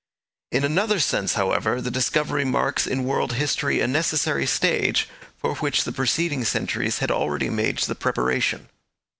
In 0.51 0.63
another 0.63 0.99
sense, 0.99 1.33
however, 1.35 1.79
the 1.79 1.91
discovery 1.91 2.43
marks 2.43 2.87
in 2.87 3.03
world 3.05 3.33
history 3.33 3.81
a 3.81 3.87
necessary 3.87 4.47
stage, 4.47 5.07
for 5.37 5.53
which 5.57 5.83
the 5.83 5.91
preceding 5.91 6.43
centuries 6.43 6.97
had 6.97 7.11
already 7.11 7.51
made 7.51 7.77
the 7.77 7.93
preparation. 7.93 8.67